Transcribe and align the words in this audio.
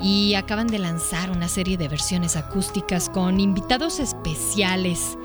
y 0.00 0.34
acaban 0.34 0.66
de 0.66 0.78
lanzar 0.78 1.30
una 1.30 1.48
serie 1.48 1.76
de 1.76 1.88
versiones 1.88 2.36
acústicas 2.36 3.08
con 3.08 3.40
invitados 3.40 3.98
especiales. 4.00 5.18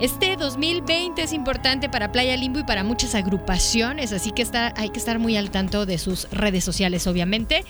Este 0.00 0.36
2020 0.36 1.20
es 1.20 1.32
importante 1.32 1.88
para 1.88 2.12
Playa 2.12 2.36
Limbo 2.36 2.60
y 2.60 2.64
para 2.64 2.84
muchas 2.84 3.16
agrupaciones, 3.16 4.12
así 4.12 4.30
que 4.30 4.42
está, 4.42 4.72
hay 4.76 4.90
que 4.90 4.98
estar 5.00 5.18
muy 5.18 5.36
al 5.36 5.50
tanto 5.50 5.86
de 5.86 5.98
sus 5.98 6.30
redes 6.30 6.62
sociales, 6.62 7.08
obviamente, 7.08 7.64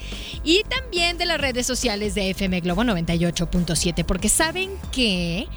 y 0.44 0.62
también 0.64 1.16
de 1.16 1.24
las 1.24 1.40
redes 1.40 1.66
sociales 1.66 2.14
de 2.14 2.28
FM 2.28 2.60
Globo 2.60 2.84
98.7, 2.84 4.04
porque 4.04 4.28
saben 4.28 4.70
que 4.92 5.48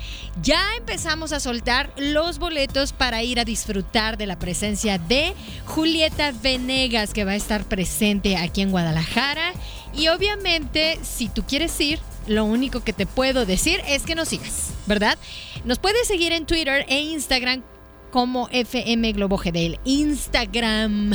ya 0.42 0.62
empezamos 0.78 1.34
a 1.34 1.42
soltar 1.42 1.92
los 1.98 2.40
boletos 2.40 2.94
para 2.94 3.22
ir 3.22 3.42
a 3.42 3.44
disfrutar 3.44 4.18
de 4.18 4.28
la 4.28 4.40
presencia 4.40 4.98
de 4.98 5.34
Julieta 5.66 6.32
Venegas, 6.32 7.14
que 7.14 7.26
va 7.26 7.32
a 7.32 7.36
estar 7.36 7.66
presente 7.66 8.38
aquí 8.38 8.62
en 8.62 8.72
Guadalajara. 8.72 9.52
Y 9.94 10.08
obviamente, 10.08 11.00
si 11.03 11.28
tú 11.28 11.44
quieres 11.44 11.78
ir, 11.82 12.00
lo 12.31 12.46
único 12.46 12.84
que 12.84 12.94
te 12.94 13.06
puedo 13.06 13.46
decir 13.46 13.81
es 13.88 14.03
que 14.03 14.16
nos 14.16 14.30
sigas, 14.30 14.72
¿verdad? 14.88 15.18
Nos 15.66 15.80
puedes 15.80 16.08
seguir 16.08 16.31
en 16.31 16.46
Twitter 16.46 16.86
e 16.90 17.00
Instagram 17.02 17.64
como 18.12 18.50
FM 18.52 19.14
Globo 19.14 19.38
GDL. 19.38 19.80
Instagram. 19.86 21.14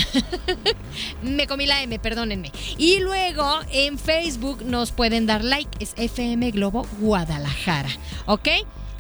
Me 1.23 1.47
comí 1.47 1.67
la 1.67 1.83
M, 1.83 1.99
perdónenme. 1.99 2.51
Y 2.79 2.99
luego 3.01 3.61
en 3.71 3.99
Facebook 3.99 4.65
nos 4.65 4.93
pueden 4.93 5.27
dar 5.27 5.45
like. 5.45 5.71
Es 5.79 5.93
FM 5.97 6.51
Globo 6.51 6.87
Guadalajara. 6.99 7.91
¿Ok? 8.27 8.49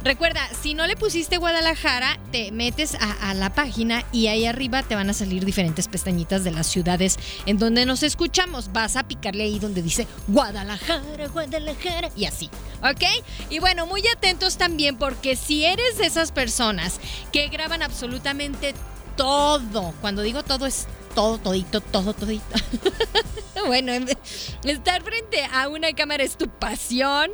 Recuerda, 0.04 0.46
si 0.60 0.74
no 0.74 0.86
le 0.86 0.96
pusiste 0.96 1.38
Guadalajara, 1.38 2.18
te 2.32 2.52
metes 2.52 2.94
a, 2.96 3.30
a, 3.30 3.32
la 3.32 3.54
página 3.54 4.04
y 4.12 4.26
ahí 4.26 4.44
arriba 4.44 4.82
te 4.82 4.94
van 4.94 5.08
a 5.08 5.14
salir 5.14 5.46
diferentes 5.46 5.88
pestañitas 5.88 6.44
de 6.44 6.50
las 6.50 6.66
ciudades 6.66 7.18
en 7.46 7.56
donde 7.56 7.86
nos 7.86 8.02
escuchamos. 8.02 8.74
Vas 8.74 8.96
a 8.96 9.04
picarle 9.04 9.44
ahí 9.44 9.58
donde 9.58 9.80
dice 9.80 10.06
Guadalajara, 10.28 11.28
Guadalajara 11.28 12.10
y 12.14 12.26
así. 12.26 12.50
¿Ok? 12.82 13.04
Y 13.50 13.60
bueno, 13.60 13.86
muy 13.86 14.02
atentos 14.08 14.56
también 14.56 14.96
porque 14.96 15.36
si 15.36 15.64
eres 15.64 15.98
de 15.98 16.06
esas 16.06 16.32
personas 16.32 17.00
que 17.32 17.48
graban 17.48 17.82
absolutamente 17.82 18.74
todo, 19.16 19.94
cuando 20.00 20.22
digo 20.22 20.42
todo 20.42 20.66
es 20.66 20.88
todo, 21.14 21.38
todito, 21.38 21.80
todo, 21.80 22.14
todito. 22.14 22.44
bueno, 23.66 23.92
estar 24.64 25.02
frente 25.02 25.44
a 25.52 25.68
una 25.68 25.92
cámara 25.92 26.24
es 26.24 26.36
tu 26.36 26.48
pasión. 26.48 27.30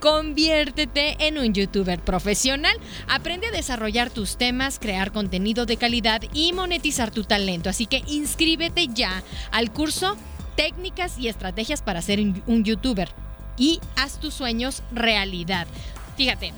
Conviértete 0.00 1.16
en 1.26 1.38
un 1.38 1.54
youtuber 1.54 2.00
profesional. 2.00 2.76
Aprende 3.08 3.48
a 3.48 3.50
desarrollar 3.50 4.10
tus 4.10 4.36
temas, 4.36 4.78
crear 4.78 5.12
contenido 5.12 5.66
de 5.66 5.76
calidad 5.76 6.22
y 6.32 6.52
monetizar 6.52 7.10
tu 7.10 7.24
talento. 7.24 7.70
Así 7.70 7.86
que 7.86 8.02
inscríbete 8.06 8.88
ya 8.88 9.22
al 9.50 9.72
curso 9.72 10.16
Técnicas 10.56 11.18
y 11.18 11.28
Estrategias 11.28 11.80
para 11.80 12.02
ser 12.02 12.20
un 12.20 12.64
youtuber 12.64 13.08
y 13.56 13.80
haz 13.96 14.18
tus 14.18 14.34
sueños 14.34 14.82
realidad. 14.92 15.66
Fíjate, 16.16 16.52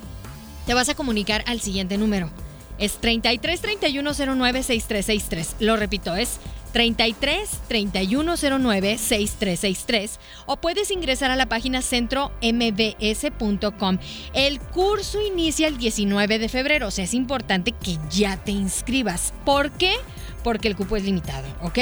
te 0.66 0.74
vas 0.74 0.88
a 0.88 0.94
comunicar 0.94 1.44
al 1.46 1.60
siguiente 1.60 1.98
número. 1.98 2.30
Es 2.78 2.98
33 2.98 3.60
3109 3.60 4.62
6363. 4.62 5.56
Lo 5.60 5.76
repito, 5.76 6.14
es 6.16 6.38
33 6.74 7.48
3109 7.68 8.98
6363 8.98 10.18
o 10.46 10.56
puedes 10.56 10.90
ingresar 10.90 11.30
a 11.30 11.36
la 11.36 11.46
página 11.46 11.82
centrombs.com. 11.82 13.98
El 14.32 14.58
curso 14.58 15.22
inicia 15.22 15.68
el 15.68 15.78
19 15.78 16.40
de 16.40 16.48
febrero, 16.48 16.88
o 16.88 16.90
sea, 16.90 17.04
es 17.04 17.14
importante 17.14 17.70
que 17.70 17.96
ya 18.10 18.38
te 18.38 18.50
inscribas. 18.50 19.32
¿Por 19.44 19.70
qué? 19.70 19.94
Porque 20.42 20.66
el 20.66 20.74
cupo 20.74 20.96
es 20.96 21.04
limitado, 21.04 21.46
¿ok? 21.62 21.78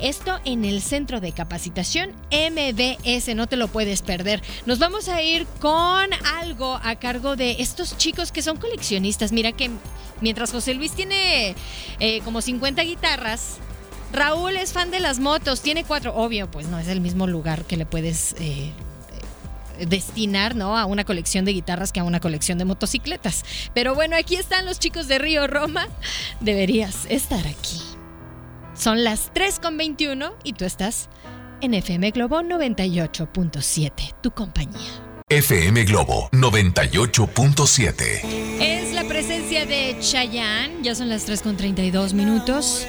Esto 0.00 0.40
en 0.44 0.64
el 0.64 0.82
centro 0.82 1.20
de 1.20 1.30
capacitación 1.30 2.10
MBS, 2.32 3.36
no 3.36 3.46
te 3.46 3.56
lo 3.56 3.68
puedes 3.68 4.02
perder. 4.02 4.42
Nos 4.66 4.80
vamos 4.80 5.08
a 5.08 5.22
ir 5.22 5.46
con 5.60 6.12
algo 6.34 6.80
a 6.82 6.96
cargo 6.96 7.36
de 7.36 7.58
estos 7.60 7.96
chicos 7.96 8.32
que 8.32 8.42
son 8.42 8.56
coleccionistas. 8.56 9.30
Mira 9.30 9.52
que 9.52 9.70
mientras 10.20 10.50
José 10.50 10.74
Luis 10.74 10.90
tiene 10.90 11.54
eh, 12.00 12.22
como 12.24 12.42
50 12.42 12.82
guitarras, 12.82 13.60
Raúl 14.12 14.56
es 14.56 14.72
fan 14.72 14.90
de 14.90 15.00
las 15.00 15.18
motos, 15.18 15.62
tiene 15.62 15.84
cuatro. 15.84 16.14
Obvio, 16.14 16.50
pues 16.50 16.66
no 16.68 16.78
es 16.78 16.88
el 16.88 17.00
mismo 17.00 17.26
lugar 17.26 17.64
que 17.64 17.76
le 17.76 17.86
puedes 17.86 18.34
eh, 18.38 18.72
destinar, 19.86 20.54
¿no? 20.54 20.76
A 20.76 20.84
una 20.84 21.04
colección 21.04 21.44
de 21.44 21.52
guitarras 21.52 21.92
que 21.92 22.00
a 22.00 22.04
una 22.04 22.20
colección 22.20 22.58
de 22.58 22.64
motocicletas. 22.64 23.44
Pero 23.74 23.94
bueno, 23.94 24.16
aquí 24.16 24.36
están 24.36 24.66
los 24.66 24.78
chicos 24.78 25.08
de 25.08 25.18
Río 25.18 25.46
Roma. 25.46 25.88
Deberías 26.40 27.06
estar 27.08 27.46
aquí. 27.46 27.80
Son 28.74 29.04
las 29.04 29.32
3.21 29.34 30.32
y 30.44 30.54
tú 30.54 30.64
estás 30.64 31.08
en 31.60 31.74
FM 31.74 32.10
Globo 32.10 32.40
98.7, 32.40 34.14
tu 34.20 34.30
compañía. 34.32 34.90
FM 35.28 35.84
Globo 35.84 36.28
98.7. 36.32 38.24
Es 38.60 38.92
la 38.92 39.04
presencia 39.04 39.64
de 39.64 39.96
Chayanne, 40.00 40.82
ya 40.82 40.94
son 40.94 41.08
las 41.08 41.26
3.32 41.28 42.12
minutos. 42.12 42.86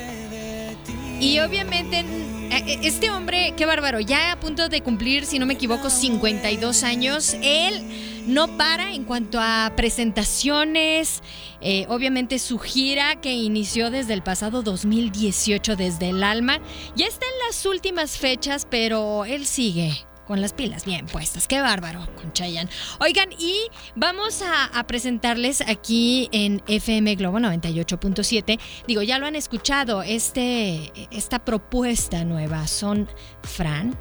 Y 1.23 1.39
obviamente 1.39 1.99
eh, 1.99 2.05
eh, 2.51 2.79
este 2.83 3.09
hombre, 3.09 3.53
qué 3.55 3.65
bárbaro, 3.65 4.01
ya 4.01 4.33
a 4.33 4.39
punto 4.41 4.67
de 4.67 4.81
cumplir, 4.81 5.25
si 5.25 5.39
no 5.39 5.45
me 5.45 5.53
equivoco, 5.53 5.89
52 5.89 6.83
años. 6.83 7.37
Él 7.41 7.81
no 8.27 8.57
para 8.57 8.93
en 8.93 9.05
cuanto 9.05 9.39
a 9.39 9.71
presentaciones. 9.73 11.23
Eh, 11.61 11.85
obviamente 11.87 12.39
su 12.39 12.59
gira 12.59 13.21
que 13.21 13.31
inició 13.31 13.89
desde 13.89 14.13
el 14.13 14.21
pasado 14.21 14.63
2018 14.63 15.77
desde 15.77 16.09
el 16.09 16.23
alma. 16.23 16.59
Ya 16.97 17.07
está 17.07 17.25
en 17.25 17.47
las 17.47 17.65
últimas 17.65 18.17
fechas, 18.17 18.67
pero 18.69 19.23
él 19.23 19.45
sigue 19.45 20.05
con 20.25 20.41
las 20.41 20.53
pilas 20.53 20.85
bien 20.85 21.05
puestas. 21.05 21.47
Qué 21.47 21.61
bárbaro 21.61 22.07
con 22.15 22.33
Chayanne. 22.33 22.69
Oigan, 22.99 23.31
y 23.37 23.55
vamos 23.95 24.41
a, 24.41 24.83
presentarles 24.87 25.61
aquí 25.61 26.29
en 26.31 26.61
FM 26.67 27.15
Globo 27.15 27.39
98.7. 27.39 28.59
Digo, 28.87 29.01
ya 29.01 29.17
lo 29.17 29.27
han 29.27 29.35
escuchado, 29.35 30.03
este, 30.03 30.91
esta 31.09 31.39
propuesta 31.39 32.25
nueva 32.25 32.67
son 32.67 33.07
Fran. 33.43 33.97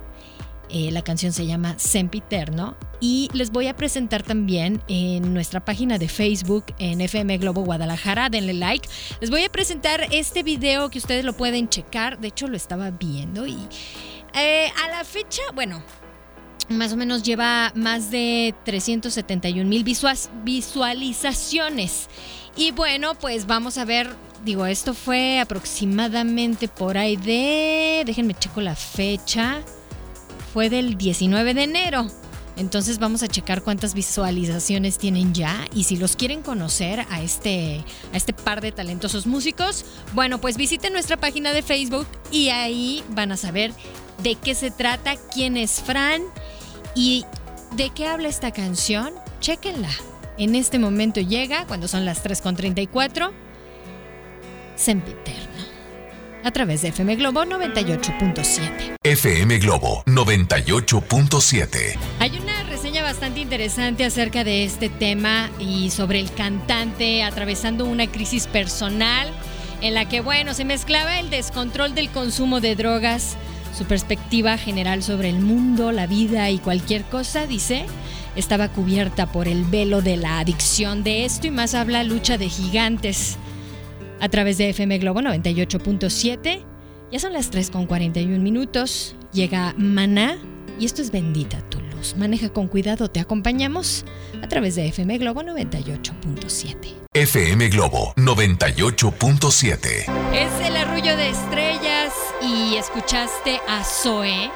Eh, 0.68 0.90
la 0.90 1.02
canción 1.02 1.32
se 1.32 1.46
llama 1.46 1.78
Sempiterno 1.78 2.76
y 2.98 3.28
les 3.34 3.50
voy 3.50 3.66
a 3.66 3.76
presentar 3.76 4.22
también 4.22 4.82
en 4.88 5.34
nuestra 5.34 5.62
página 5.62 5.98
de 5.98 6.08
Facebook 6.08 6.64
en 6.78 7.02
FM 7.02 7.36
Globo 7.38 7.62
Guadalajara. 7.62 8.30
Denle 8.30 8.54
like. 8.54 8.88
Les 9.20 9.28
voy 9.28 9.44
a 9.44 9.50
presentar 9.50 10.06
este 10.10 10.42
video 10.42 10.88
que 10.88 10.98
ustedes 10.98 11.26
lo 11.26 11.34
pueden 11.34 11.68
checar. 11.68 12.18
De 12.18 12.28
hecho, 12.28 12.48
lo 12.48 12.56
estaba 12.56 12.90
viendo 12.90 13.46
y 13.46 13.58
eh, 14.34 14.72
a 14.82 14.88
la 14.88 15.04
fecha, 15.04 15.42
bueno, 15.54 15.82
más 16.68 16.92
o 16.92 16.96
menos 16.96 17.22
lleva 17.22 17.72
más 17.74 18.10
de 18.10 18.54
371 18.64 19.68
mil 19.68 19.84
visualizaciones. 20.44 22.08
Y 22.56 22.70
bueno, 22.72 23.14
pues 23.14 23.46
vamos 23.46 23.78
a 23.78 23.84
ver, 23.84 24.10
digo, 24.44 24.66
esto 24.66 24.94
fue 24.94 25.40
aproximadamente 25.40 26.68
por 26.68 26.98
ahí 26.98 27.16
de, 27.16 28.02
déjenme 28.04 28.34
checo 28.34 28.60
la 28.60 28.76
fecha, 28.76 29.62
fue 30.52 30.68
del 30.68 30.98
19 30.98 31.54
de 31.54 31.62
enero. 31.62 32.06
Entonces 32.56 32.98
vamos 32.98 33.22
a 33.22 33.28
checar 33.28 33.62
cuántas 33.62 33.94
visualizaciones 33.94 34.98
tienen 34.98 35.32
ya 35.32 35.66
y 35.74 35.84
si 35.84 35.96
los 35.96 36.16
quieren 36.16 36.42
conocer 36.42 37.06
a 37.10 37.22
este, 37.22 37.82
a 38.12 38.16
este 38.16 38.32
par 38.32 38.60
de 38.60 38.72
talentosos 38.72 39.26
músicos, 39.26 39.84
bueno, 40.12 40.38
pues 40.40 40.56
visiten 40.56 40.92
nuestra 40.92 41.16
página 41.16 41.52
de 41.52 41.62
Facebook 41.62 42.06
y 42.30 42.50
ahí 42.50 43.02
van 43.10 43.32
a 43.32 43.36
saber 43.36 43.72
de 44.22 44.34
qué 44.34 44.54
se 44.54 44.70
trata, 44.70 45.16
quién 45.32 45.56
es 45.56 45.80
Fran 45.80 46.22
¿Y 46.94 47.24
de 47.76 47.90
qué 47.90 48.06
habla 48.06 48.28
esta 48.28 48.50
canción? 48.52 49.12
Chéquenla. 49.40 49.90
En 50.38 50.54
este 50.54 50.78
momento 50.78 51.20
llega, 51.20 51.66
cuando 51.66 51.88
son 51.88 52.04
las 52.04 52.24
3.34, 52.24 53.30
Sempiterno. 54.76 55.42
A 56.44 56.50
través 56.50 56.82
de 56.82 56.88
FM 56.88 57.16
Globo 57.16 57.44
98.7. 57.44 58.96
FM 59.04 59.58
Globo 59.58 60.02
98.7. 60.06 61.96
Hay 62.18 62.30
bastante 63.22 63.40
interesante 63.40 64.04
acerca 64.04 64.42
de 64.42 64.64
este 64.64 64.88
tema 64.88 65.48
y 65.60 65.90
sobre 65.90 66.18
el 66.18 66.32
cantante 66.32 67.22
atravesando 67.22 67.84
una 67.84 68.08
crisis 68.08 68.48
personal 68.48 69.28
en 69.80 69.94
la 69.94 70.08
que, 70.08 70.20
bueno, 70.20 70.54
se 70.54 70.64
mezclaba 70.64 71.20
el 71.20 71.30
descontrol 71.30 71.94
del 71.94 72.08
consumo 72.08 72.60
de 72.60 72.74
drogas 72.74 73.36
su 73.78 73.84
perspectiva 73.84 74.58
general 74.58 75.04
sobre 75.04 75.28
el 75.28 75.38
mundo, 75.38 75.92
la 75.92 76.08
vida 76.08 76.50
y 76.50 76.58
cualquier 76.58 77.04
cosa, 77.04 77.46
dice, 77.46 77.86
estaba 78.34 78.70
cubierta 78.70 79.30
por 79.30 79.46
el 79.46 79.66
velo 79.66 80.02
de 80.02 80.16
la 80.16 80.40
adicción. 80.40 81.04
De 81.04 81.24
esto 81.24 81.46
y 81.46 81.52
más 81.52 81.76
habla 81.76 82.02
Lucha 82.02 82.38
de 82.38 82.48
Gigantes 82.48 83.36
a 84.18 84.28
través 84.30 84.58
de 84.58 84.70
FM 84.70 84.98
Globo 84.98 85.20
98.7. 85.20 86.64
Ya 87.12 87.18
son 87.20 87.34
las 87.34 87.50
3 87.50 87.70
con 87.70 87.86
41 87.86 88.42
minutos. 88.42 89.14
Llega 89.32 89.76
Maná 89.78 90.38
y 90.80 90.86
esto 90.86 91.02
es 91.02 91.12
Bendita 91.12 91.62
Maneja 92.16 92.48
con 92.50 92.68
cuidado, 92.68 93.10
te 93.10 93.20
acompañamos 93.20 94.04
a 94.42 94.48
través 94.48 94.74
de 94.74 94.86
FM 94.88 95.18
Globo 95.18 95.42
98.7. 95.42 96.94
FM 97.14 97.68
Globo 97.68 98.12
98.7. 98.16 100.06
Es 100.34 100.66
el 100.66 100.76
arrullo 100.76 101.16
de 101.16 101.30
estrellas 101.30 102.12
y 102.42 102.76
escuchaste 102.76 103.60
a 103.68 103.84
Zoe 103.84 104.50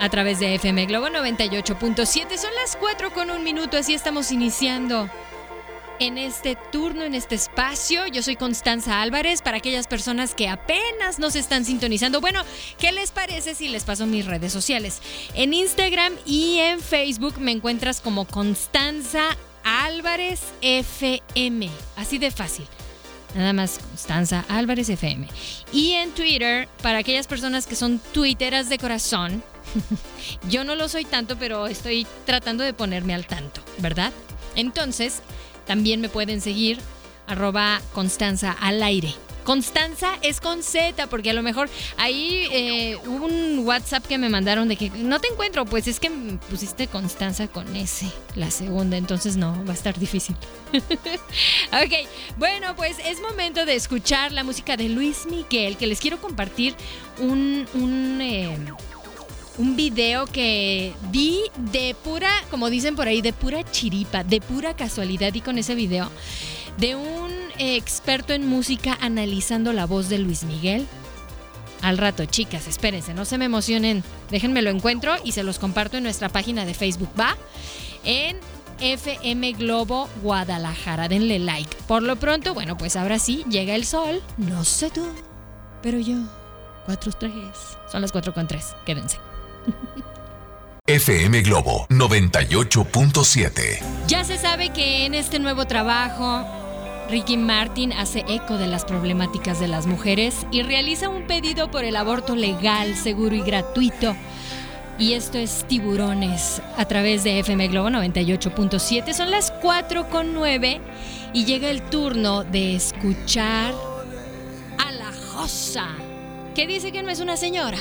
a 0.00 0.08
través 0.08 0.40
de 0.40 0.54
FM 0.56 0.86
Globo 0.86 1.08
98.7. 1.08 2.36
Son 2.36 2.54
las 2.54 2.76
4 2.76 3.12
con 3.12 3.30
un 3.30 3.44
minuto, 3.44 3.76
así 3.76 3.94
estamos 3.94 4.32
iniciando 4.32 5.08
en 6.00 6.18
este 6.18 6.56
turno, 6.72 7.04
en 7.04 7.14
este 7.14 7.34
espacio. 7.34 8.06
Yo 8.06 8.22
soy 8.22 8.36
Constanza 8.36 9.02
Álvarez, 9.02 9.42
para 9.42 9.58
aquellas 9.58 9.86
personas 9.86 10.34
que 10.34 10.48
apenas 10.48 11.18
nos 11.18 11.36
están 11.36 11.64
sintonizando. 11.64 12.20
Bueno, 12.20 12.42
¿qué 12.78 12.92
les 12.92 13.10
parece 13.10 13.54
si 13.54 13.68
les 13.68 13.84
paso 13.84 14.06
mis 14.06 14.26
redes 14.26 14.52
sociales? 14.52 15.00
En 15.34 15.54
Instagram 15.54 16.12
y 16.26 16.58
en 16.58 16.80
Facebook 16.80 17.38
me 17.38 17.52
encuentras 17.52 18.00
como 18.00 18.26
Constanza 18.26 19.36
Álvarez 19.62 20.40
FM. 20.60 21.70
Así 21.96 22.18
de 22.18 22.30
fácil. 22.30 22.66
Nada 23.34 23.52
más 23.52 23.78
Constanza 23.78 24.44
Álvarez 24.48 24.88
FM. 24.88 25.26
Y 25.72 25.92
en 25.92 26.12
Twitter, 26.12 26.68
para 26.82 26.98
aquellas 26.98 27.26
personas 27.26 27.66
que 27.66 27.74
son 27.74 27.98
twitteras 28.12 28.68
de 28.68 28.78
corazón, 28.78 29.42
yo 30.48 30.64
no 30.64 30.76
lo 30.76 30.88
soy 30.88 31.04
tanto, 31.04 31.36
pero 31.36 31.66
estoy 31.66 32.06
tratando 32.26 32.62
de 32.62 32.72
ponerme 32.72 33.14
al 33.14 33.26
tanto, 33.26 33.60
¿verdad? 33.78 34.12
Entonces, 34.56 35.20
también 35.66 36.00
me 36.00 36.08
pueden 36.08 36.40
seguir 36.40 36.78
arroba 37.26 37.80
Constanza 37.92 38.52
al 38.52 38.82
aire. 38.82 39.14
Constanza 39.44 40.14
es 40.22 40.40
con 40.40 40.62
Z, 40.62 41.06
porque 41.08 41.30
a 41.30 41.34
lo 41.34 41.42
mejor 41.42 41.68
ahí 41.98 42.48
eh, 42.50 42.96
hubo 43.06 43.26
un 43.26 43.60
WhatsApp 43.66 44.06
que 44.06 44.16
me 44.16 44.30
mandaron 44.30 44.68
de 44.68 44.76
que 44.76 44.88
no 44.90 45.20
te 45.20 45.28
encuentro, 45.28 45.66
pues 45.66 45.86
es 45.86 46.00
que 46.00 46.10
pusiste 46.48 46.86
Constanza 46.86 47.46
con 47.46 47.76
S, 47.76 48.06
la 48.36 48.50
segunda, 48.50 48.96
entonces 48.96 49.36
no, 49.36 49.62
va 49.66 49.72
a 49.72 49.74
estar 49.74 49.98
difícil. 49.98 50.34
ok, 50.72 52.08
bueno, 52.38 52.74
pues 52.74 52.96
es 53.04 53.20
momento 53.20 53.66
de 53.66 53.74
escuchar 53.74 54.32
la 54.32 54.44
música 54.44 54.78
de 54.78 54.88
Luis 54.88 55.26
Miguel, 55.26 55.76
que 55.76 55.86
les 55.86 56.00
quiero 56.00 56.20
compartir 56.20 56.74
un... 57.18 57.66
un 57.74 58.20
eh, 58.22 58.56
un 59.58 59.76
video 59.76 60.26
que 60.26 60.94
vi 61.10 61.40
de 61.56 61.94
pura, 62.02 62.30
como 62.50 62.70
dicen 62.70 62.96
por 62.96 63.06
ahí, 63.06 63.22
de 63.22 63.32
pura 63.32 63.62
chiripa, 63.70 64.24
de 64.24 64.40
pura 64.40 64.74
casualidad 64.74 65.32
y 65.34 65.40
con 65.40 65.58
ese 65.58 65.74
video 65.74 66.10
de 66.78 66.96
un 66.96 67.30
experto 67.58 68.32
en 68.32 68.48
música 68.48 68.98
analizando 69.00 69.72
la 69.72 69.86
voz 69.86 70.08
de 70.08 70.18
Luis 70.18 70.44
Miguel. 70.44 70.86
Al 71.82 71.98
rato, 71.98 72.24
chicas, 72.24 72.66
espérense, 72.66 73.12
no 73.12 73.24
se 73.24 73.36
me 73.36 73.44
emocionen, 73.44 74.02
déjenme 74.30 74.62
lo 74.62 74.70
encuentro 74.70 75.14
y 75.22 75.32
se 75.32 75.42
los 75.42 75.58
comparto 75.58 75.98
en 75.98 76.02
nuestra 76.02 76.30
página 76.30 76.64
de 76.64 76.72
Facebook, 76.72 77.10
¿va? 77.18 77.36
En 78.04 78.38
FM 78.80 79.52
Globo 79.52 80.08
Guadalajara, 80.22 81.08
denle 81.08 81.38
like. 81.38 81.76
Por 81.86 82.02
lo 82.02 82.16
pronto, 82.16 82.54
bueno, 82.54 82.78
pues 82.78 82.96
ahora 82.96 83.18
sí, 83.18 83.44
llega 83.50 83.74
el 83.74 83.84
sol, 83.84 84.22
no 84.38 84.64
sé 84.64 84.90
tú, 84.90 85.06
pero 85.82 85.98
yo, 85.98 86.16
4-3, 86.86 87.30
son 87.92 88.00
las 88.00 88.12
4 88.12 88.32
con 88.32 88.48
3, 88.48 88.64
quédense. 88.86 89.18
FM 90.86 91.40
Globo 91.40 91.86
98.7. 91.88 93.80
Ya 94.06 94.22
se 94.22 94.36
sabe 94.36 94.68
que 94.68 95.06
en 95.06 95.14
este 95.14 95.38
nuevo 95.38 95.66
trabajo 95.66 96.44
Ricky 97.08 97.38
Martin 97.38 97.92
hace 97.92 98.22
eco 98.28 98.58
de 98.58 98.66
las 98.66 98.84
problemáticas 98.84 99.60
de 99.60 99.68
las 99.68 99.86
mujeres 99.86 100.46
y 100.50 100.62
realiza 100.62 101.08
un 101.08 101.26
pedido 101.26 101.70
por 101.70 101.84
el 101.84 101.96
aborto 101.96 102.36
legal, 102.36 102.96
seguro 102.96 103.34
y 103.34 103.40
gratuito. 103.40 104.14
Y 104.98 105.14
esto 105.14 105.38
es 105.38 105.64
Tiburones 105.66 106.60
a 106.76 106.84
través 106.84 107.24
de 107.24 107.38
FM 107.40 107.68
Globo 107.68 107.88
98.7. 107.88 109.12
Son 109.12 109.30
las 109.30 109.54
4.9 109.60 110.80
y 111.32 111.44
llega 111.46 111.70
el 111.70 111.82
turno 111.82 112.44
de 112.44 112.76
escuchar 112.76 113.74
a 114.78 114.92
la 114.92 115.10
Josa, 115.32 115.88
que 116.54 116.66
dice 116.66 116.92
que 116.92 117.02
no 117.02 117.10
es 117.10 117.20
una 117.20 117.36
señora. 117.36 117.78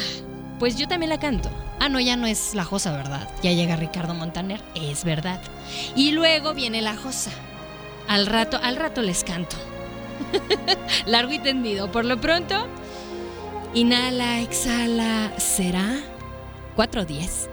Pues 0.58 0.78
yo 0.78 0.88
también 0.88 1.10
la 1.10 1.20
canto. 1.20 1.50
Ah, 1.80 1.90
no, 1.90 2.00
ya 2.00 2.16
no 2.16 2.28
es 2.28 2.56
la 2.56 2.64
Josa, 2.64 2.92
¿verdad? 2.92 3.30
Ya 3.42 3.52
llega 3.52 3.76
Ricardo 3.76 4.14
Montaner, 4.14 4.62
es 4.76 5.04
verdad. 5.04 5.42
Y 5.96 6.12
luego 6.12 6.54
viene 6.54 6.82
la 6.82 6.96
Josa. 6.96 7.32
Al 8.08 8.26
rato, 8.26 8.60
al 8.62 8.76
rato 8.76 9.02
les 9.02 9.24
canto. 9.24 9.56
Largo 11.06 11.34
y 11.34 11.40
tendido. 11.40 11.92
Por 11.92 12.06
lo 12.06 12.20
pronto, 12.22 12.68
Inhala, 13.74 14.42
exhala, 14.42 15.32
será 15.38 16.00
410. 16.76 17.50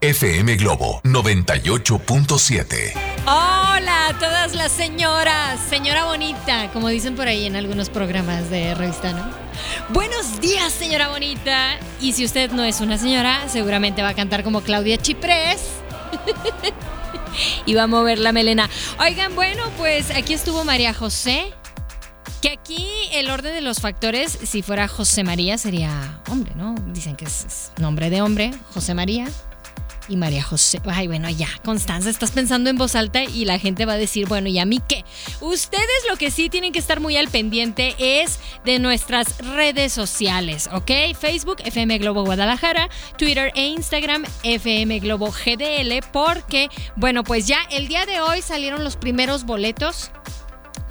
FM 0.00 0.56
Globo 0.56 1.00
98.7. 1.02 2.92
Hola 3.26 4.08
a 4.08 4.18
todas 4.18 4.54
las 4.54 4.70
señoras, 4.70 5.58
señora 5.68 6.04
bonita, 6.04 6.70
como 6.72 6.88
dicen 6.88 7.16
por 7.16 7.26
ahí 7.26 7.46
en 7.46 7.56
algunos 7.56 7.90
programas 7.90 8.48
de 8.48 8.74
revista, 8.74 9.12
¿no? 9.12 9.47
Buenos 9.90 10.38
días, 10.42 10.70
señora 10.70 11.08
bonita. 11.08 11.78
Y 11.98 12.12
si 12.12 12.24
usted 12.24 12.50
no 12.50 12.62
es 12.62 12.82
una 12.82 12.98
señora, 12.98 13.48
seguramente 13.48 14.02
va 14.02 14.10
a 14.10 14.14
cantar 14.14 14.44
como 14.44 14.60
Claudia 14.60 14.98
Chiprés. 14.98 15.62
y 17.66 17.72
va 17.72 17.84
a 17.84 17.86
mover 17.86 18.18
la 18.18 18.32
melena. 18.32 18.68
Oigan, 19.00 19.34
bueno, 19.34 19.62
pues 19.78 20.10
aquí 20.10 20.34
estuvo 20.34 20.62
María 20.62 20.92
José. 20.92 21.54
Que 22.42 22.50
aquí 22.50 22.86
el 23.12 23.30
orden 23.30 23.54
de 23.54 23.62
los 23.62 23.80
factores, 23.80 24.38
si 24.42 24.60
fuera 24.60 24.88
José 24.88 25.24
María, 25.24 25.56
sería 25.56 26.20
hombre, 26.28 26.52
¿no? 26.54 26.74
Dicen 26.88 27.16
que 27.16 27.24
es 27.24 27.72
nombre 27.78 28.10
de 28.10 28.20
hombre, 28.20 28.52
José 28.74 28.92
María 28.92 29.26
y 30.08 30.16
María 30.16 30.42
José. 30.42 30.80
Ay, 30.86 31.06
bueno, 31.06 31.28
ya, 31.30 31.48
Constanza, 31.64 32.10
estás 32.10 32.30
pensando 32.30 32.70
en 32.70 32.76
voz 32.76 32.94
alta 32.94 33.24
y 33.24 33.44
la 33.44 33.58
gente 33.58 33.84
va 33.84 33.94
a 33.94 33.98
decir, 33.98 34.26
bueno, 34.26 34.48
¿y 34.48 34.58
a 34.58 34.64
mí 34.64 34.80
qué? 34.88 35.04
Ustedes 35.40 35.86
lo 36.08 36.16
que 36.16 36.30
sí 36.30 36.48
tienen 36.48 36.72
que 36.72 36.78
estar 36.78 37.00
muy 37.00 37.16
al 37.16 37.28
pendiente 37.28 37.94
es 37.98 38.38
de 38.64 38.78
nuestras 38.78 39.38
redes 39.38 39.92
sociales, 39.92 40.68
¿ok? 40.72 40.90
Facebook, 41.18 41.58
FM 41.64 41.98
Globo 41.98 42.24
Guadalajara, 42.24 42.88
Twitter 43.16 43.52
e 43.54 43.66
Instagram, 43.66 44.24
FM 44.42 44.98
Globo 45.00 45.30
GDL, 45.30 46.00
porque, 46.12 46.68
bueno, 46.96 47.24
pues 47.24 47.46
ya 47.46 47.62
el 47.70 47.88
día 47.88 48.06
de 48.06 48.20
hoy 48.20 48.42
salieron 48.42 48.84
los 48.84 48.96
primeros 48.96 49.44
boletos 49.44 50.10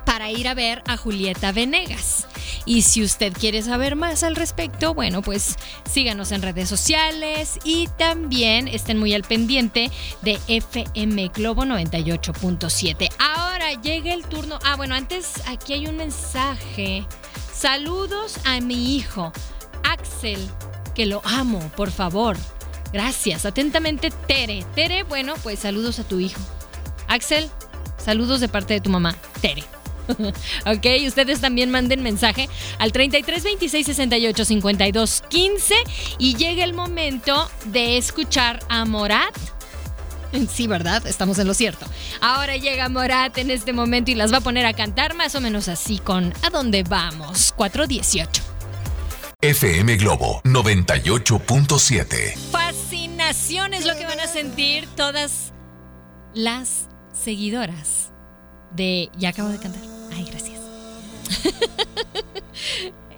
para 0.06 0.32
ir 0.32 0.48
a 0.48 0.54
ver 0.54 0.84
a 0.88 0.96
Julieta 0.96 1.52
Venegas. 1.52 2.28
Y 2.68 2.82
si 2.82 3.02
usted 3.02 3.32
quiere 3.32 3.64
saber 3.64 3.96
más 3.96 4.24
al 4.24 4.36
respecto, 4.36 4.94
bueno, 4.94 5.22
pues 5.22 5.56
síganos 5.90 6.34
en 6.34 6.42
redes 6.42 6.68
sociales 6.68 7.60
y 7.64 7.88
también 7.98 8.68
estén 8.68 9.00
muy 9.00 9.14
al 9.14 9.24
pendiente 9.24 9.90
de 10.22 10.38
FM 10.50 11.30
Globo 11.30 11.64
98.7. 11.64 13.10
Ahora 13.20 13.72
llega 13.82 14.14
el 14.14 14.26
turno. 14.26 14.60
Ah, 14.66 14.76
bueno, 14.76 14.96
antes 14.96 15.42
aquí 15.48 15.74
hay 15.74 15.88
un 15.88 15.96
mensaje. 15.96 17.06
Saludos 17.54 18.38
a 18.44 18.60
mi 18.60 18.98
hijo, 18.98 19.32
Axel, 19.84 20.40
que 20.94 21.06
lo 21.06 21.22
amo, 21.24 21.60
por 21.78 21.90
favor. 21.90 22.36
Gracias. 22.92 23.46
Atentamente, 23.46 24.12
Tere. 24.28 24.66
Tere, 24.76 25.04
bueno, 25.04 25.36
pues 25.42 25.60
saludos 25.60 26.00
a 26.00 26.04
tu 26.04 26.20
hijo. 26.20 26.42
Axel, 27.08 27.50
saludos 27.98 28.42
de 28.42 28.50
parte 28.50 28.74
de 28.74 28.82
tu 28.82 28.90
mamá, 28.90 29.16
Tere. 29.42 29.64
ok, 30.66 30.86
ustedes 31.08 31.42
también 31.42 31.70
manden 31.72 32.04
mensaje 32.04 32.50
al 32.80 32.92
33 32.92 33.44
26 33.44 33.86
68 33.86 34.46
52 34.46 35.24
15 35.30 35.76
y 36.20 36.36
llega 36.36 36.64
el 36.64 36.74
momento 36.74 37.50
de 37.66 37.98
escuchar 37.98 38.60
a 38.70 38.86
Morat. 38.86 39.36
Sí, 40.52 40.68
¿verdad? 40.68 41.06
Estamos 41.08 41.40
en 41.40 41.48
lo 41.48 41.54
cierto. 41.54 41.86
Ahora 42.22 42.58
llega 42.58 42.90
Morat 42.90 43.38
en 43.38 43.50
este 43.50 43.74
momento 43.74 44.12
y 44.12 44.16
las 44.16 44.34
va 44.34 44.38
a 44.38 44.42
poner 44.42 44.66
a 44.66 44.74
cantar 44.74 45.16
más 45.16 45.36
o 45.36 45.42
menos 45.42 45.68
así 45.68 46.00
con 46.00 46.34
¿A 46.44 46.50
dónde 46.50 46.84
vamos? 46.84 47.54
418. 47.54 48.44
FM 49.42 49.98
Globo 49.98 50.42
98.7. 50.44 52.36
Fascinación 52.52 53.74
es 53.74 53.86
lo 53.86 53.96
que 53.96 54.06
van 54.06 54.20
a 54.20 54.28
sentir 54.28 54.88
todas 54.96 55.54
las 56.34 56.88
seguidoras 57.14 58.12
de... 58.72 59.10
Ya 59.18 59.30
acabo 59.30 59.50
de 59.50 59.60
cantar. 59.60 59.97
Ay, 60.18 60.26
gracias. 60.26 60.60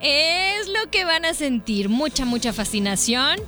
es 0.01 0.68
lo 0.68 0.91
que 0.91 1.06
van 1.06 1.24
a 1.24 1.34
sentir, 1.34 1.88
mucha, 1.88 2.25
mucha 2.25 2.51
fascinación. 2.51 3.39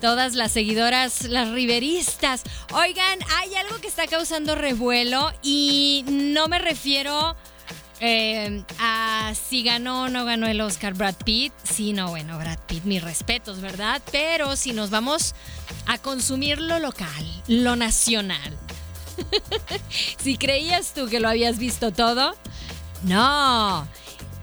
Todas 0.00 0.34
las 0.34 0.50
seguidoras, 0.50 1.24
las 1.24 1.50
riveristas. 1.50 2.42
Oigan, 2.72 3.20
hay 3.38 3.54
algo 3.54 3.76
que 3.80 3.86
está 3.86 4.08
causando 4.08 4.56
revuelo 4.56 5.30
y 5.44 6.04
no 6.08 6.48
me 6.48 6.58
refiero 6.58 7.36
eh, 8.00 8.64
a 8.80 9.32
si 9.48 9.62
ganó 9.62 10.02
o 10.04 10.08
no 10.08 10.24
ganó 10.24 10.48
el 10.48 10.60
Oscar 10.60 10.94
Brad 10.94 11.14
Pitt. 11.24 11.52
Sí, 11.62 11.92
no, 11.92 12.08
bueno, 12.08 12.36
Brad 12.36 12.58
Pitt, 12.66 12.82
mis 12.82 13.00
respetos, 13.00 13.60
¿verdad? 13.60 14.02
Pero 14.10 14.56
si 14.56 14.72
nos 14.72 14.90
vamos 14.90 15.36
a 15.86 15.98
consumir 15.98 16.60
lo 16.60 16.80
local, 16.80 17.42
lo 17.46 17.76
nacional. 17.76 18.58
si 20.18 20.36
creías 20.36 20.94
tú 20.94 21.06
que 21.06 21.20
lo 21.20 21.28
habías 21.28 21.58
visto 21.58 21.92
todo, 21.92 22.34
no. 23.04 23.86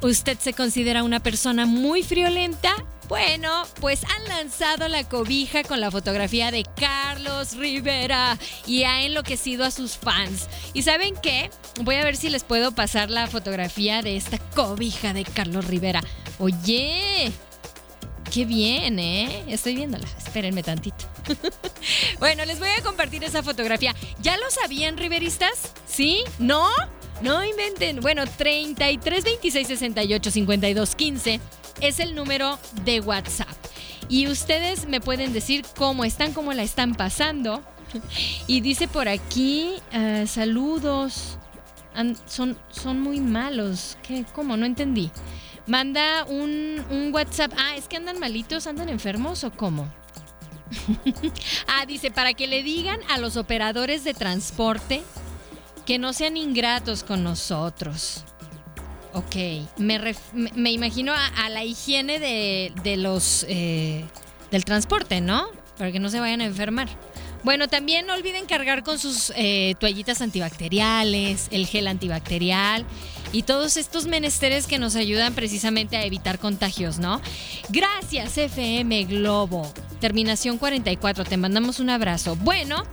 ¿Usted 0.02 0.38
se 0.40 0.54
considera 0.54 1.04
una 1.04 1.20
persona 1.20 1.66
muy 1.66 2.04
friolenta? 2.04 2.74
Bueno, 3.10 3.64
pues 3.82 4.04
han 4.04 4.24
lanzado 4.28 4.88
la 4.88 5.04
cobija 5.04 5.64
con 5.64 5.82
la 5.82 5.90
fotografía 5.90 6.52
de 6.52 6.64
Carlos 6.80 7.56
Rivera 7.56 8.38
y 8.68 8.84
ha 8.84 9.02
enloquecido 9.02 9.66
a 9.66 9.72
sus 9.72 9.98
fans. 9.98 10.48
¿Y 10.74 10.84
saben 10.84 11.16
qué? 11.22 11.50
Voy 11.82 11.96
a 11.96 12.04
ver 12.04 12.16
si 12.16 12.30
les 12.30 12.44
puedo 12.44 12.72
pasar 12.72 13.10
la 13.10 13.28
fotografía 13.28 14.04
de 14.04 14.16
esta 14.16 14.38
cobija 14.38 15.12
de 15.14 15.24
Carlos 15.24 15.66
Rivera. 15.66 16.04
Oye, 16.38 17.32
qué 18.32 18.46
bien, 18.46 19.00
¿eh? 19.00 19.44
Estoy 19.48 19.76
viéndola. 19.76 20.08
Espérenme 20.18 20.62
tantito. 20.62 21.06
bueno, 22.20 22.46
les 22.46 22.60
voy 22.60 22.70
a 22.70 22.84
compartir 22.84 23.24
esa 23.24 23.42
fotografía. 23.42 23.96
¿Ya 24.22 24.38
lo 24.38 24.52
sabían, 24.52 24.98
riveristas? 24.98 25.74
¿Sí? 25.88 26.24
¿No? 26.38 26.70
No 27.22 27.44
inventen. 27.44 28.00
Bueno, 28.00 28.24
33 28.26 29.24
26 29.24 29.68
68 29.68 30.32
52 30.32 30.96
15 30.96 31.40
es 31.82 32.00
el 32.00 32.16
número 32.16 32.58
de 32.86 33.02
WhatsApp. 33.02 33.48
Y 34.08 34.28
ustedes 34.28 34.88
me 34.88 35.02
pueden 35.02 35.34
decir 35.34 35.66
cómo 35.78 36.06
están, 36.06 36.34
cómo 36.34 36.54
la 36.54 36.64
están 36.64 36.96
pasando. 36.96 37.62
Y 38.48 38.62
dice 38.62 38.88
por 38.88 39.08
aquí, 39.08 39.76
uh, 39.94 40.26
saludos. 40.28 41.38
son, 42.26 42.58
son 42.70 43.02
muy 43.02 43.20
malos. 43.20 43.98
¿Qué? 44.04 44.26
¿Cómo? 44.34 44.58
No 44.58 44.66
entendí. 44.66 45.12
Manda 45.68 46.24
un, 46.26 46.84
un 46.90 47.14
WhatsApp. 47.14 47.52
Ah, 47.58 47.76
es 47.76 47.88
que 47.88 47.98
andan 47.98 48.20
malitos, 48.20 48.66
andan 48.66 48.90
enfermos 48.90 49.44
o 49.44 49.52
cómo. 49.52 49.92
ah, 51.68 51.86
dice, 51.86 52.12
para 52.12 52.34
que 52.34 52.48
le 52.48 52.64
digan 52.64 53.00
a 53.10 53.18
los 53.18 53.38
operadores 53.38 54.04
de 54.04 54.14
transporte 54.14 55.04
que 55.90 55.98
no 55.98 56.14
sean 56.14 56.38
ingratos 56.38 57.02
con 57.02 57.24
nosotros. 57.24 58.24
Ok, 59.14 59.36
me, 59.78 60.72
imagino 60.72 61.14
a, 61.14 61.50
la 61.50 61.64
higiene 61.64 62.20
de, 62.20 62.96
los 62.96 63.44
eh, 63.50 64.06
del 64.52 64.66
transporte, 64.66 65.20
¿no? 65.20 65.48
Para 65.80 65.92
que 65.92 66.00
no 66.00 66.12
se 66.12 66.20
vayan 66.20 66.42
a 66.42 66.46
enfermar. 66.46 66.90
Bueno, 67.44 67.70
también 67.70 68.06
no 68.06 68.14
olviden 68.14 68.46
cargar 68.46 68.84
con 68.84 69.00
sus 69.00 69.34
eh, 69.36 69.74
toallitas 69.80 70.22
antibacteriales, 70.22 71.48
el 71.50 71.66
gel 71.66 71.88
antibacterial 71.88 72.86
y 73.32 73.42
todos 73.42 73.76
estos 73.76 74.06
menesteres 74.06 74.68
que 74.68 74.78
nos 74.78 74.96
ayudan 74.96 75.34
precisamente 75.34 75.98
a 75.98 76.06
evitar 76.06 76.38
contagios, 76.38 77.00
¿no? 77.00 77.20
Gracias, 77.70 78.38
FM 78.38 79.06
Globo. 79.06 79.74
Terminación 80.00 80.60
44, 80.60 81.26
te 81.26 81.38
mandamos 81.38 81.80
un 81.80 81.90
abrazo. 81.90 82.36
Bueno, 82.36 82.84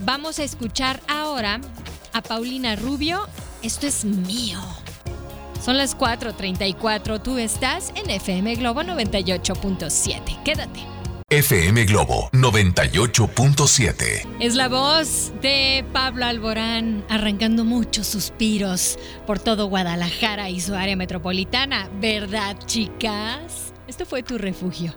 vamos 0.00 0.40
a 0.40 0.42
escuchar 0.42 1.00
ahora 1.06 1.60
a 2.12 2.22
Paulina 2.22 2.76
Rubio, 2.76 3.28
esto 3.62 3.86
es 3.86 4.04
mío. 4.04 4.60
Son 5.62 5.76
las 5.76 5.96
4:34, 5.96 7.20
tú 7.20 7.38
estás 7.38 7.92
en 7.94 8.10
FM 8.10 8.54
Globo 8.56 8.82
98.7. 8.82 10.42
Quédate. 10.42 10.80
FM 11.32 11.84
Globo 11.84 12.28
98.7. 12.32 14.26
Es 14.40 14.56
la 14.56 14.68
voz 14.68 15.30
de 15.40 15.84
Pablo 15.92 16.24
Alborán 16.24 17.04
arrancando 17.08 17.64
muchos 17.64 18.08
suspiros 18.08 18.98
por 19.28 19.38
todo 19.38 19.66
Guadalajara 19.66 20.50
y 20.50 20.60
su 20.60 20.74
área 20.74 20.96
metropolitana, 20.96 21.88
¿verdad, 22.00 22.56
chicas? 22.66 23.72
Esto 23.90 24.06
fue 24.06 24.22
tu 24.22 24.38
refugio. 24.38 24.94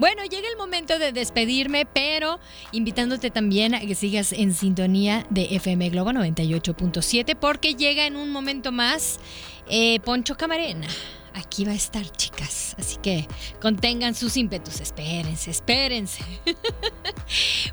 Bueno, 0.00 0.24
llega 0.24 0.48
el 0.48 0.56
momento 0.56 0.98
de 0.98 1.12
despedirme, 1.12 1.86
pero 1.86 2.40
invitándote 2.72 3.30
también 3.30 3.72
a 3.72 3.80
que 3.80 3.94
sigas 3.94 4.32
en 4.32 4.52
sintonía 4.52 5.24
de 5.30 5.54
FM 5.54 5.90
Globo 5.90 6.10
98.7 6.10 7.36
porque 7.36 7.76
llega 7.76 8.04
en 8.04 8.16
un 8.16 8.30
momento 8.30 8.72
más 8.72 9.20
eh, 9.70 10.00
Poncho 10.00 10.36
Camarena 10.36 10.88
aquí 11.34 11.64
va 11.64 11.72
a 11.72 11.76
estar, 11.76 12.08
chicas. 12.10 12.74
Así 12.78 12.96
que 12.96 13.26
contengan 13.60 14.14
sus 14.14 14.36
ímpetus. 14.36 14.80
Espérense, 14.80 15.50
espérense. 15.50 16.22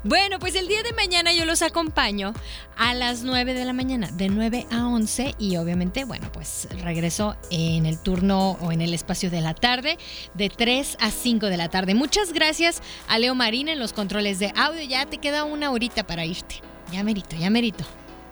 bueno, 0.02 0.38
pues 0.38 0.54
el 0.54 0.66
día 0.66 0.82
de 0.82 0.92
mañana 0.92 1.32
yo 1.32 1.44
los 1.44 1.62
acompaño 1.62 2.32
a 2.76 2.94
las 2.94 3.22
9 3.22 3.52
de 3.52 3.64
la 3.64 3.72
mañana, 3.72 4.10
de 4.12 4.28
9 4.28 4.66
a 4.70 4.86
11. 4.86 5.34
Y 5.38 5.56
obviamente, 5.56 6.04
bueno, 6.04 6.30
pues 6.32 6.68
regreso 6.82 7.36
en 7.50 7.86
el 7.86 7.98
turno 7.98 8.52
o 8.60 8.72
en 8.72 8.80
el 8.80 8.94
espacio 8.94 9.30
de 9.30 9.40
la 9.40 9.54
tarde, 9.54 9.98
de 10.34 10.48
3 10.48 10.96
a 11.00 11.10
5 11.10 11.46
de 11.46 11.56
la 11.56 11.68
tarde. 11.68 11.94
Muchas 11.94 12.32
gracias 12.32 12.82
a 13.08 13.18
Leo 13.18 13.34
Marín 13.34 13.68
en 13.68 13.78
los 13.78 13.92
controles 13.92 14.38
de 14.38 14.52
audio. 14.56 14.82
Ya 14.82 15.06
te 15.06 15.18
queda 15.18 15.44
una 15.44 15.70
horita 15.70 16.06
para 16.06 16.24
irte. 16.24 16.56
Ya 16.92 17.04
merito, 17.04 17.36
ya 17.36 17.50
merito. 17.50 17.84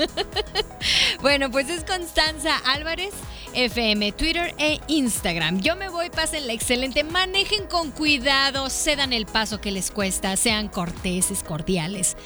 bueno, 1.22 1.48
pues 1.50 1.68
es 1.68 1.84
Constanza 1.84 2.56
Álvarez, 2.66 3.14
FM, 3.54 4.12
Twitter 4.12 4.54
e 4.58 4.80
Instagram. 4.88 5.60
Yo 5.60 5.76
me 5.76 5.88
voy, 5.88 6.10
pasen 6.10 6.46
la 6.46 6.52
excelente, 6.52 7.04
manejen 7.04 7.66
con 7.66 7.90
cuidado, 7.90 8.70
cedan 8.70 9.12
el 9.12 9.26
paso 9.26 9.60
que 9.60 9.70
les 9.70 9.90
cuesta, 9.90 10.36
sean 10.36 10.68
corteses, 10.68 11.42
cordiales. 11.42 12.16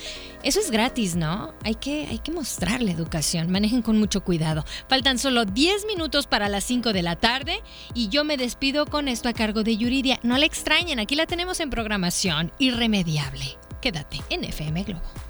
Eso 0.43 0.59
es 0.61 0.71
gratis, 0.71 1.17
¿no? 1.17 1.53
Hay 1.65 1.75
que, 1.75 2.07
hay 2.07 2.19
que 2.19 2.33
mostrar 2.33 2.81
la 2.83 2.93
educación. 2.93 3.51
Manejen 3.51 3.83
con 3.83 3.99
mucho 3.99 4.23
cuidado. 4.23 4.65
Faltan 4.89 5.19
solo 5.19 5.45
10 5.45 5.87
minutos 5.87 6.27
para 6.27 6.49
las 6.49 6.65
5 6.65 6.93
de 6.93 7.03
la 7.03 7.17
tarde 7.17 7.61
y 7.95 8.09
yo 8.09 8.25
me 8.25 8.37
despido 8.37 8.87
con 8.87 9.09
esto 9.09 9.29
a 9.29 9.35
cargo 9.35 9.63
de 9.63 9.77
Yuridia. 9.77 10.19
No 10.23 10.39
la 10.39 10.47
extrañen, 10.47 10.99
aquí 10.99 11.15
la 11.15 11.27
tenemos 11.27 11.61
en 11.61 11.71
programación 11.71 12.53
irremediable. 12.59 13.59
Quédate 13.83 14.21
en 14.31 14.45
FM 14.45 14.85
Globo. 14.85 15.30